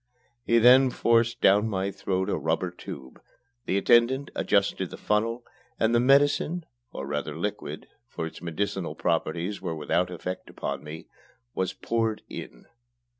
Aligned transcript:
He 0.43 0.57
then 0.57 0.89
forced 0.89 1.41
down 1.41 1.69
my 1.69 1.91
throat 1.91 2.27
a 2.27 2.35
rubber 2.35 2.71
tube, 2.71 3.21
the 3.67 3.77
attendant 3.77 4.31
adjusted 4.33 4.89
the 4.89 4.97
funnel, 4.97 5.43
and 5.79 5.93
the 5.93 5.99
medicine, 5.99 6.65
or 6.91 7.05
rather 7.05 7.37
liquid 7.37 7.87
for 8.07 8.25
its 8.25 8.41
medicinal 8.41 8.95
properties 8.95 9.61
were 9.61 9.75
without 9.75 10.09
effect 10.09 10.49
upon 10.49 10.83
me 10.83 11.05
was 11.53 11.73
poured 11.73 12.23
in. 12.27 12.65